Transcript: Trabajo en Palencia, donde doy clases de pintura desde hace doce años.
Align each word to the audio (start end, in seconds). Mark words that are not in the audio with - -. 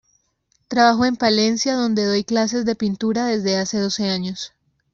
Trabajo 0.67 1.05
en 1.05 1.15
Palencia, 1.15 1.75
donde 1.75 2.05
doy 2.05 2.23
clases 2.23 2.65
de 2.65 2.73
pintura 2.75 3.27
desde 3.27 3.57
hace 3.57 3.77
doce 3.77 4.09
años. 4.09 4.51